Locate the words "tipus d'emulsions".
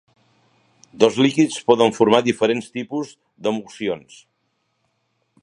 2.79-4.19